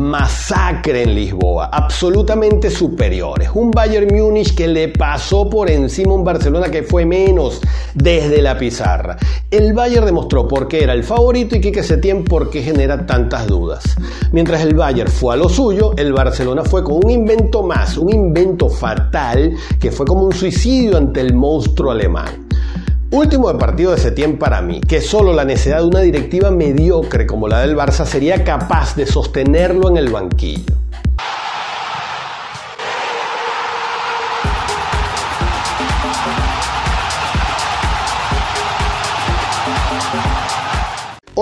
[0.00, 3.50] masacre en Lisboa, absolutamente superiores.
[3.54, 7.60] Un Bayern Múnich que le pasó por encima un Barcelona que fue menos
[7.94, 9.16] desde la pizarra.
[9.50, 13.46] El Bayern demostró por qué era el favorito y Quique Setién por qué genera tantas
[13.46, 13.84] dudas.
[14.32, 18.10] Mientras el Bayern fue a lo suyo, el Barcelona fue con un invento más, un
[18.10, 22.49] invento fatal que fue como un suicidio ante el monstruo alemán.
[23.12, 27.48] Último partido de Setién para mí, que solo la necesidad de una directiva mediocre como
[27.48, 30.74] la del Barça sería capaz de sostenerlo en el banquillo.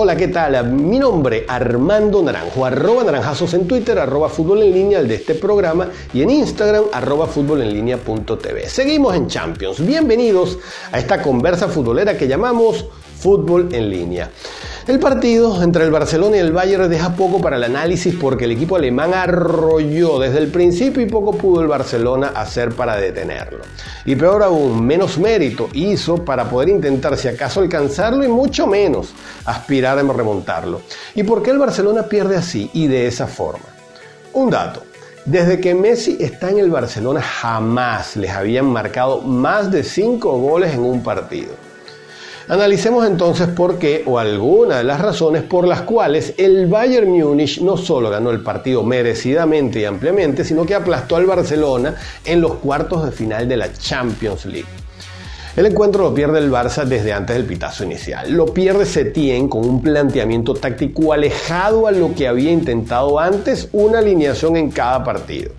[0.01, 0.65] Hola, ¿qué tal?
[0.71, 5.35] Mi nombre Armando Naranjo, arroba naranjazos en Twitter, arroba fútbol en línea, el de este
[5.35, 8.69] programa, y en Instagram, arroba fútbol en línea TV.
[8.69, 9.85] Seguimos en Champions.
[9.85, 10.57] Bienvenidos
[10.93, 12.85] a esta conversa futbolera que llamamos
[13.19, 14.31] Fútbol en línea.
[14.89, 18.53] El partido entre el Barcelona y el Bayern deja poco para el análisis porque el
[18.53, 23.59] equipo alemán arrolló desde el principio y poco pudo el Barcelona hacer para detenerlo.
[24.05, 29.13] Y peor aún, menos mérito hizo para poder intentar si acaso alcanzarlo y mucho menos
[29.45, 30.81] aspirar a remontarlo.
[31.13, 33.65] ¿Y por qué el Barcelona pierde así y de esa forma?
[34.33, 34.81] Un dato.
[35.23, 40.73] Desde que Messi está en el Barcelona jamás les habían marcado más de 5 goles
[40.73, 41.68] en un partido.
[42.49, 47.61] Analicemos entonces por qué o alguna de las razones por las cuales el Bayern Múnich
[47.61, 51.93] no solo ganó el partido merecidamente y ampliamente, sino que aplastó al Barcelona
[52.25, 54.67] en los cuartos de final de la Champions League.
[55.55, 58.31] El encuentro lo pierde el Barça desde antes del pitazo inicial.
[58.31, 63.99] Lo pierde Setien con un planteamiento táctico alejado a lo que había intentado antes, una
[63.99, 65.51] alineación en cada partido.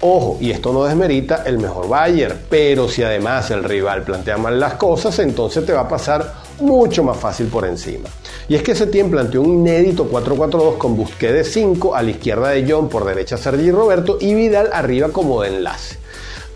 [0.00, 4.60] Ojo, y esto no desmerita el mejor Bayern, pero si además el rival plantea mal
[4.60, 8.08] las cosas, entonces te va a pasar mucho más fácil por encima.
[8.48, 12.50] Y es que Setien planteó un inédito 4-4-2 con Busquets de 5, a la izquierda
[12.50, 15.98] de John, por derecha Sergi Roberto y Vidal arriba como de enlace,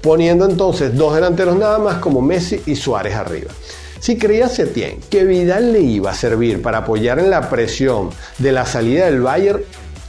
[0.02, 3.50] poniendo entonces dos delanteros nada más como Messi y Suárez arriba.
[3.98, 8.52] Si creía Setien que Vidal le iba a servir para apoyar en la presión de
[8.52, 9.62] la salida del Bayern,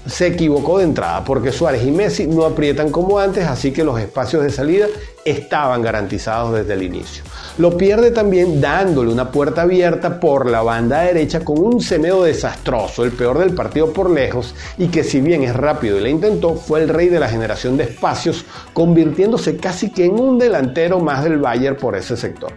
[0.06, 4.00] se equivocó de entrada porque Suárez y Messi no aprietan como antes, así que los
[4.00, 4.88] espacios de salida
[5.26, 7.24] estaban garantizados desde el inicio.
[7.58, 13.04] Lo pierde también dándole una puerta abierta por la banda derecha con un semeo desastroso,
[13.04, 16.56] el peor del partido por lejos, y que si bien es rápido y le intentó,
[16.56, 18.44] fue el rey de la generación de espacios,
[18.74, 22.52] convirtiéndose casi que en un delantero más del Bayern por ese sector.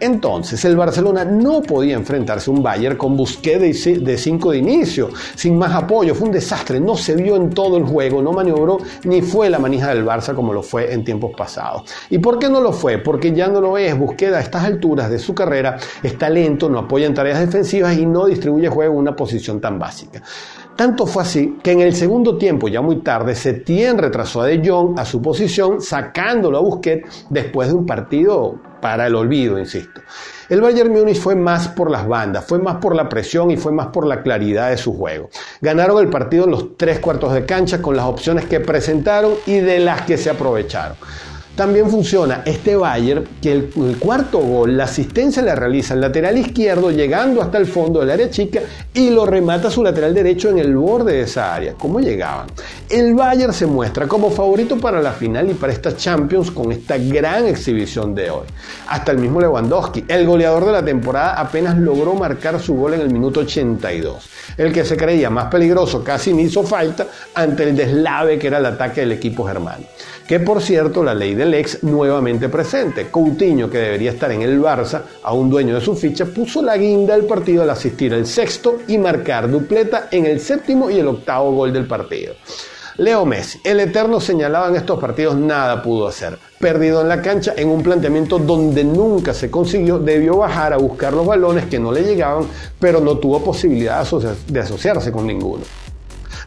[0.00, 5.10] Entonces, el Barcelona no podía enfrentarse a un Bayern con Busquets de 5 de inicio,
[5.34, 6.14] sin más apoyo.
[6.14, 9.58] Fue un desastre, no se vio en todo el juego, no maniobró ni fue la
[9.58, 11.82] manija del Barça como lo fue en tiempos pasados.
[12.10, 12.98] ¿Y por qué no lo fue?
[12.98, 13.98] Porque ya no lo es.
[13.98, 18.06] Busquets a estas alturas de su carrera está lento, no apoya en tareas defensivas y
[18.06, 20.22] no distribuye juego en una posición tan básica.
[20.78, 24.62] Tanto fue así que en el segundo tiempo, ya muy tarde, Setien retrasó a De
[24.64, 30.00] Jong a su posición, sacándolo a Busquets después de un partido para el olvido, insisto.
[30.48, 33.72] El Bayern Múnich fue más por las bandas, fue más por la presión y fue
[33.72, 35.30] más por la claridad de su juego.
[35.60, 39.56] Ganaron el partido en los tres cuartos de cancha con las opciones que presentaron y
[39.56, 40.96] de las que se aprovecharon.
[41.58, 46.92] También funciona este Bayern que el, cuarto gol, la asistencia la realiza el lateral izquierdo
[46.92, 48.60] llegando hasta el fondo del área chica
[48.94, 51.74] y lo remata su lateral derecho en el borde de esa área.
[51.74, 52.46] ¿Cómo llegaban?
[52.88, 56.96] El Bayern se muestra como favorito para la final y para esta Champions con esta
[56.96, 58.46] gran exhibición de hoy.
[58.86, 63.00] Hasta el mismo Lewandowski, el goleador de la temporada, apenas logró marcar su gol en
[63.00, 64.30] el minuto 82.
[64.56, 68.58] El que se creía más peligroso casi ni hizo falta ante el deslave que era
[68.58, 69.84] el ataque del equipo germano.
[70.28, 73.08] Que por cierto, la ley del ex nuevamente presente.
[73.10, 76.76] Coutinho, que debería estar en el Barça, a un dueño de su ficha, puso la
[76.76, 81.08] guinda del partido al asistir el sexto y marcar dupleta en el séptimo y el
[81.08, 82.34] octavo gol del partido.
[82.98, 86.36] Leo Messi, el eterno señalado en estos partidos, nada pudo hacer.
[86.58, 91.12] Perdido en la cancha en un planteamiento donde nunca se consiguió, debió bajar a buscar
[91.12, 92.48] los balones que no le llegaban,
[92.80, 94.04] pero no tuvo posibilidad
[94.48, 95.62] de asociarse con ninguno.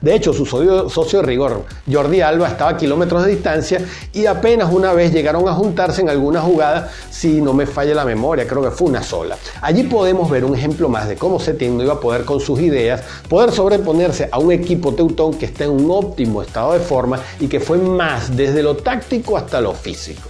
[0.02, 4.74] De hecho, su socio de rigor, Jordi Alba, estaba a kilómetros de distancia y apenas
[4.74, 8.64] una vez llegaron a juntarse en alguna jugada, si no me falla la memoria, creo
[8.64, 9.38] que fue una sola.
[9.62, 12.60] Allí podemos ver un ejemplo más de cómo Setién no iba a poder con sus
[12.62, 17.20] ideas, poder sobreponerse a un equipo teutón que está en un óptimo estado de forma
[17.40, 20.30] y que fue más desde lo táctico hasta lo físico.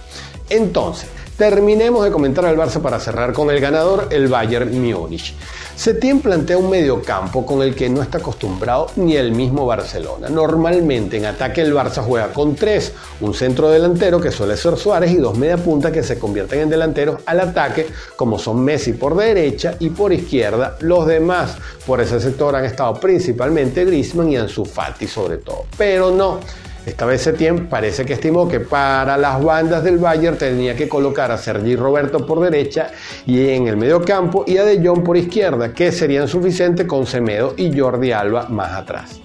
[0.50, 1.08] Entonces,
[1.42, 5.34] Terminemos de comentar al Barça para cerrar con el ganador, el Bayern Múnich.
[5.74, 10.28] Setién plantea un mediocampo con el que no está acostumbrado ni el mismo Barcelona.
[10.28, 15.10] Normalmente en ataque el Barça juega con tres, un centro delantero que suele ser Suárez
[15.10, 19.16] y dos media punta que se convierten en delanteros al ataque, como son Messi por
[19.16, 20.76] derecha y por izquierda.
[20.78, 25.64] Los demás por ese sector han estado principalmente Griezmann y Ansu Fati sobre todo.
[25.76, 26.38] Pero no.
[26.84, 31.30] Esta vez Setien parece que estimó que para las bandas del Bayern tenía que colocar
[31.30, 32.90] a Sergi Roberto por derecha
[33.24, 37.06] y en el medio campo y a De Jong por izquierda, que serían suficientes con
[37.06, 39.20] Semedo y Jordi Alba más atrás.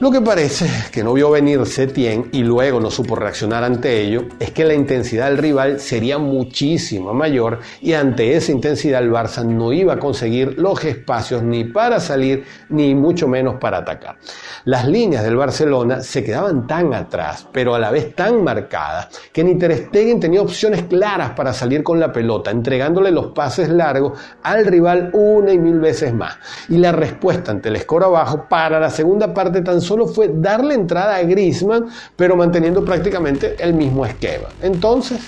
[0.00, 4.22] Lo que parece que no vio venir Setien y luego no supo reaccionar ante ello
[4.38, 9.44] es que la intensidad del rival sería muchísimo mayor y ante esa intensidad el Barça
[9.44, 14.16] no iba a conseguir los espacios ni para salir ni mucho menos para atacar.
[14.64, 19.44] Las líneas del Barcelona se quedaban tan atrás, pero a la vez tan marcadas, que
[19.44, 24.18] ni Ter Stegen tenía opciones claras para salir con la pelota, entregándole los pases largos
[24.44, 26.38] al rival una y mil veces más.
[26.70, 30.74] Y la respuesta ante el score abajo para la segunda parte tan solo fue darle
[30.74, 34.46] entrada a Griezmann, pero manteniendo prácticamente el mismo esquema.
[34.62, 35.18] Entonces,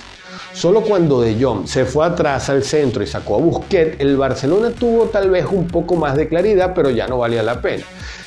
[0.53, 4.69] Solo cuando De Jong se fue atrás al centro y sacó a Busquets, el Barcelona
[4.69, 7.83] tuvo tal vez un poco más de claridad, pero ya no valía la pena.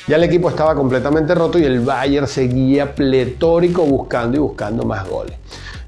[0.07, 5.07] Ya el equipo estaba completamente roto y el Bayern seguía pletórico buscando y buscando más
[5.07, 5.37] goles.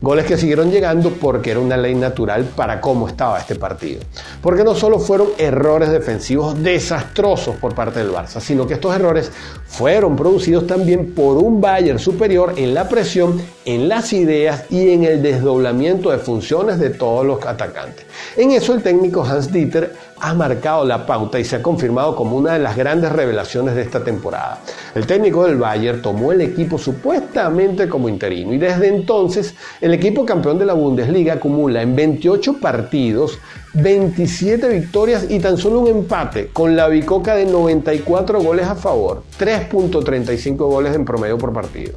[0.01, 3.99] Goles que siguieron llegando porque era una ley natural para cómo estaba este partido.
[4.41, 9.29] Porque no solo fueron errores defensivos desastrosos por parte del Barça, sino que estos errores
[9.67, 15.03] fueron producidos también por un Bayern superior en la presión, en las ideas y en
[15.03, 18.03] el desdoblamiento de funciones de todos los atacantes.
[18.35, 22.35] En eso el técnico Hans Dieter ha marcado la pauta y se ha confirmado como
[22.35, 24.59] una de las grandes revelaciones de esta temporada.
[24.95, 30.25] El técnico del Bayern tomó el equipo supuestamente como interino y desde entonces el equipo
[30.25, 33.37] campeón de la Bundesliga acumula en 28 partidos
[33.73, 39.21] 27 victorias y tan solo un empate con la bicoca de 94 goles a favor,
[39.39, 41.93] 3.35 goles en promedio por partido.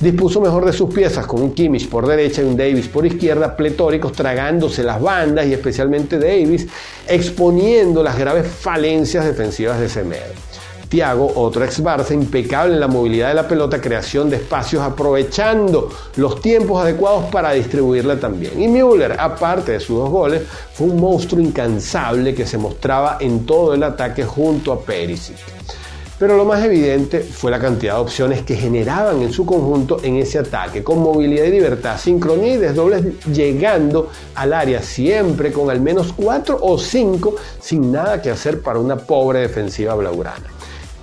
[0.00, 3.56] Dispuso mejor de sus piezas con un Kimmich por derecha y un Davis por izquierda,
[3.56, 6.66] pletóricos tragándose las bandas y especialmente Davis,
[7.06, 10.32] exponiendo las graves falencias defensivas de Semedo.
[10.92, 15.88] Thiago, otro ex Barça, impecable en la movilidad de la pelota, creación de espacios, aprovechando
[16.16, 18.60] los tiempos adecuados para distribuirla también.
[18.60, 20.42] Y Müller, aparte de sus dos goles,
[20.74, 25.36] fue un monstruo incansable que se mostraba en todo el ataque junto a Perisic.
[26.22, 30.18] Pero lo más evidente fue la cantidad de opciones que generaban en su conjunto en
[30.18, 35.80] ese ataque, con movilidad y libertad, sincronía y desdobles llegando al área siempre con al
[35.80, 40.46] menos 4 o 5 sin nada que hacer para una pobre defensiva blaugrana.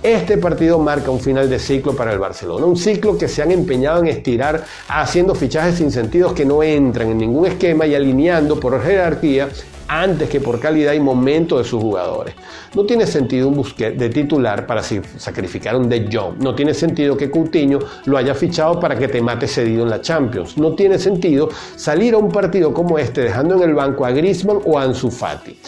[0.02, 3.50] Este partido marca un final de ciclo para el Barcelona, un ciclo que se han
[3.50, 8.58] empeñado en estirar haciendo fichajes sin sentidos que no entran en ningún esquema y alineando
[8.58, 9.50] por jerarquía
[9.88, 12.34] antes que por calidad y momento de sus jugadores.
[12.74, 16.38] No tiene sentido un Busquets de titular para sacrificar un De Jong.
[16.38, 20.00] No tiene sentido que Coutinho lo haya fichado para que te mate cedido en la
[20.00, 20.56] Champions.
[20.56, 24.60] No tiene sentido salir a un partido como este dejando en el banco a Griezmann
[24.64, 25.58] o a Ansu Fati.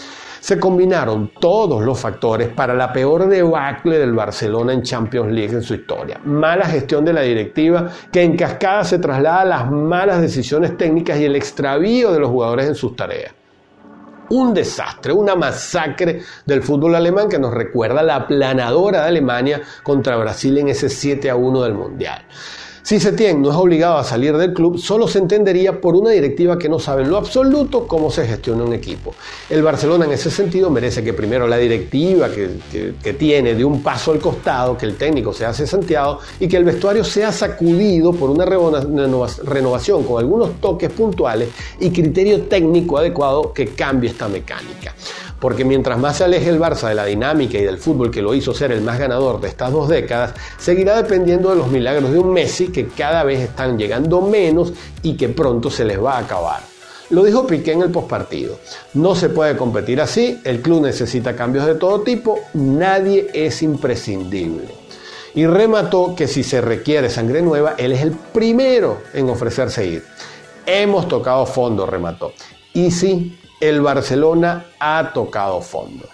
[0.42, 5.62] Se combinaron todos los factores para la peor debacle del Barcelona en Champions League en
[5.62, 6.20] su historia.
[6.24, 11.20] Mala gestión de la directiva que en cascada se traslada a las malas decisiones técnicas
[11.20, 13.32] y el extravío de los jugadores en sus tareas
[14.30, 20.16] un desastre, una masacre del fútbol alemán que nos recuerda la aplanadora de Alemania contra
[20.16, 22.24] Brasil en ese 7 a 1 del Mundial.
[22.84, 26.58] Si Setien no es obligado a salir del club, solo se entendería por una directiva
[26.58, 29.14] que no sabe en lo absoluto cómo se gestiona un equipo.
[29.48, 33.84] El Barcelona en ese sentido merece que primero la directiva que, que tiene de un
[33.84, 38.12] paso al costado, que el técnico se hace Santiago y que el vestuario sea sacudido
[38.12, 44.92] por una renovación con algunos toques puntuales y criterio técnico adecuado que cambie esta mecánica
[45.42, 48.32] porque mientras más se aleje el Barça de la dinámica y del fútbol que lo
[48.32, 52.20] hizo ser el más ganador de estas dos décadas, seguirá dependiendo de los milagros de
[52.20, 54.72] un Messi que cada vez están llegando menos
[55.02, 56.60] y que pronto se les va a acabar.
[57.10, 58.60] Lo dijo Piqué en el postpartido.
[58.94, 64.68] No se puede competir así, el club necesita cambios de todo tipo, nadie es imprescindible.
[65.34, 70.04] Y remató que si se requiere sangre nueva, él es el primero en ofrecerse ir.
[70.64, 72.32] Hemos tocado fondo, remató.
[72.74, 76.08] Y sí, el Barcelona ha tocado fondo.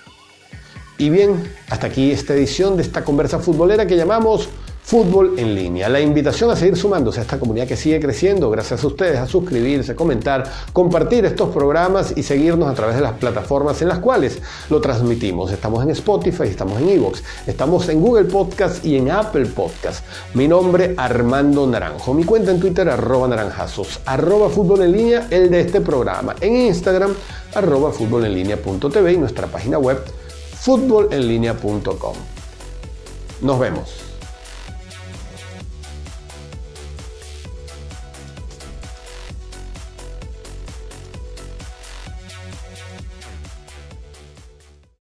[0.99, 4.51] Y bien, hasta aquí esta edición de esta conversa futbolera que llamamos
[4.89, 5.87] Fútbol en línea.
[5.91, 9.27] La invitación a seguir sumándose a esta comunidad que sigue creciendo, gracias a ustedes, a
[9.27, 14.41] suscribirse, comentar, compartir estos programas y seguirnos a través de las plataformas en las cuales
[14.71, 15.53] lo transmitimos.
[15.53, 20.07] Estamos en Spotify, estamos en Evox, estamos en Google Podcast y en Apple Podcast.
[20.33, 22.15] Mi nombre Armando Naranjo.
[22.15, 26.35] Mi cuenta en Twitter arroba naranjazos, arroba fútbol en línea, el de este programa.
[26.41, 27.15] En Instagram
[27.55, 29.99] arroba en y nuestra página web
[30.61, 32.17] futbolenlinea.com.
[33.43, 34.08] Nos vemos.